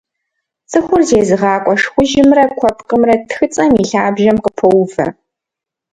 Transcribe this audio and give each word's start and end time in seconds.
Цӏыхур 0.69 1.01
зезыгъакӏуэ 1.09 1.75
шхужьымрэ 1.81 2.43
куэпкъымрэ 2.57 3.15
тхыцӏэм 3.29 3.71
и 3.81 3.83
лъабжьэм 3.89 4.37
къыпоувэ. 4.43 5.05